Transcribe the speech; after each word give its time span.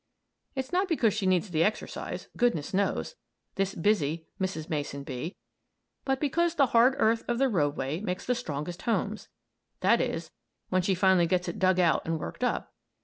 It's 0.55 0.73
not 0.73 0.87
because 0.87 1.13
she 1.13 1.27
needs 1.27 1.51
the 1.51 1.63
exercise, 1.63 2.27
goodness 2.35 2.73
knows 2.73 3.13
this 3.53 3.75
busy 3.75 4.25
Mrs. 4.39 4.67
Mason 4.67 5.03
Bee 5.03 5.35
but 6.05 6.19
because 6.19 6.55
the 6.55 6.65
hard 6.73 6.95
earth 6.97 7.23
of 7.27 7.37
the 7.37 7.47
roadway 7.47 7.99
makes 7.99 8.25
the 8.25 8.33
strongest 8.33 8.81
homes; 8.81 9.29
that 9.81 10.01
is, 10.01 10.31
when 10.69 10.81
she 10.81 10.95
finally 10.95 11.27
gets 11.27 11.47
it 11.47 11.59
dug 11.59 11.79
out 11.79 12.01
and 12.03 12.19
worked 12.19 12.43
up. 12.43 12.73